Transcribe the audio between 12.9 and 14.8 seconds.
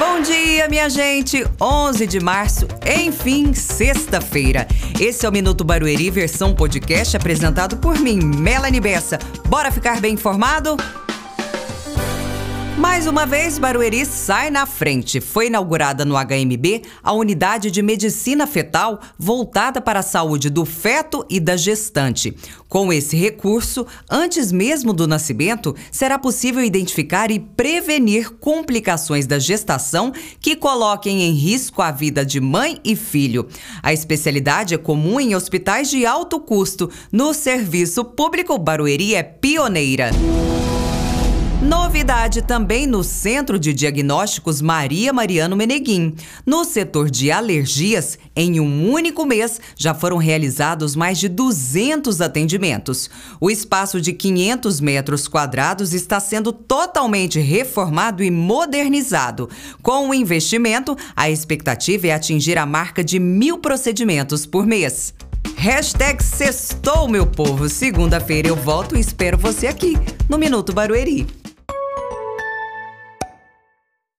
uma vez, Barueri sai na